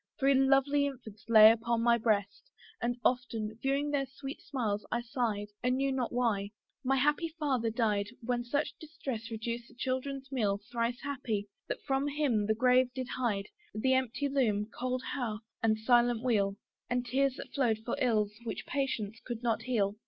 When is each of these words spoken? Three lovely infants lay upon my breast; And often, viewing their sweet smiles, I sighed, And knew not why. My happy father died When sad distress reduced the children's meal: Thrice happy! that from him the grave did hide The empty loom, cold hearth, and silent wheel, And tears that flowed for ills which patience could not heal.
Three 0.19 0.33
lovely 0.33 0.87
infants 0.87 1.25
lay 1.29 1.51
upon 1.51 1.83
my 1.83 1.99
breast; 1.99 2.49
And 2.81 2.97
often, 3.05 3.55
viewing 3.61 3.91
their 3.91 4.07
sweet 4.07 4.41
smiles, 4.41 4.83
I 4.91 5.01
sighed, 5.03 5.49
And 5.61 5.77
knew 5.77 5.91
not 5.91 6.11
why. 6.11 6.49
My 6.83 6.95
happy 6.95 7.27
father 7.39 7.69
died 7.69 8.07
When 8.23 8.43
sad 8.43 8.65
distress 8.79 9.29
reduced 9.29 9.67
the 9.67 9.75
children's 9.75 10.31
meal: 10.31 10.59
Thrice 10.71 11.01
happy! 11.03 11.49
that 11.67 11.83
from 11.83 12.07
him 12.07 12.47
the 12.47 12.55
grave 12.55 12.91
did 12.95 13.09
hide 13.09 13.49
The 13.75 13.93
empty 13.93 14.27
loom, 14.27 14.71
cold 14.75 15.03
hearth, 15.03 15.43
and 15.61 15.77
silent 15.77 16.23
wheel, 16.23 16.55
And 16.89 17.05
tears 17.05 17.35
that 17.35 17.53
flowed 17.53 17.77
for 17.85 17.95
ills 18.01 18.33
which 18.43 18.65
patience 18.65 19.19
could 19.23 19.43
not 19.43 19.61
heal. 19.61 19.97